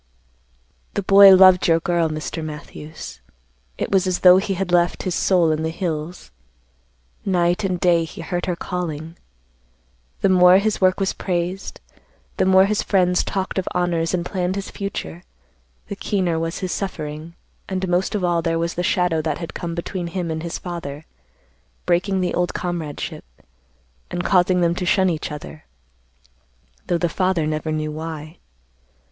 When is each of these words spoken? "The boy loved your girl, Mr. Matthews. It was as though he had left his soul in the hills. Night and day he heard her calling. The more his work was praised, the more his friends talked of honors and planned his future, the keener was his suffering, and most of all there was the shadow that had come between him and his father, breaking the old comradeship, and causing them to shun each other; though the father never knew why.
"The 0.95 1.03
boy 1.03 1.35
loved 1.35 1.67
your 1.67 1.79
girl, 1.79 2.09
Mr. 2.09 2.43
Matthews. 2.43 3.21
It 3.77 3.91
was 3.91 4.07
as 4.07 4.21
though 4.21 4.37
he 4.37 4.55
had 4.55 4.71
left 4.71 5.03
his 5.03 5.13
soul 5.13 5.51
in 5.51 5.61
the 5.61 5.69
hills. 5.69 6.31
Night 7.23 7.63
and 7.63 7.79
day 7.79 8.03
he 8.05 8.21
heard 8.21 8.47
her 8.47 8.55
calling. 8.55 9.15
The 10.21 10.29
more 10.29 10.57
his 10.57 10.81
work 10.81 10.99
was 10.99 11.13
praised, 11.13 11.81
the 12.37 12.45
more 12.47 12.65
his 12.65 12.81
friends 12.81 13.23
talked 13.23 13.59
of 13.59 13.67
honors 13.75 14.11
and 14.11 14.25
planned 14.25 14.55
his 14.55 14.71
future, 14.71 15.21
the 15.87 15.95
keener 15.95 16.39
was 16.39 16.57
his 16.61 16.71
suffering, 16.71 17.35
and 17.69 17.87
most 17.87 18.15
of 18.15 18.23
all 18.23 18.41
there 18.41 18.57
was 18.57 18.73
the 18.73 18.81
shadow 18.81 19.21
that 19.21 19.37
had 19.37 19.53
come 19.53 19.75
between 19.75 20.07
him 20.07 20.31
and 20.31 20.41
his 20.41 20.57
father, 20.57 21.05
breaking 21.85 22.21
the 22.21 22.33
old 22.33 22.55
comradeship, 22.55 23.23
and 24.09 24.23
causing 24.23 24.61
them 24.61 24.73
to 24.73 24.83
shun 24.83 25.11
each 25.11 25.31
other; 25.31 25.65
though 26.87 26.97
the 26.97 27.07
father 27.07 27.45
never 27.45 27.71
knew 27.71 27.91
why. 27.91 28.39